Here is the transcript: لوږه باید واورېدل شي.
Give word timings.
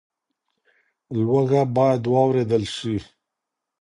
لوږه 1.21 1.61
باید 1.75 2.03
واورېدل 2.13 2.63
شي. 2.75 2.95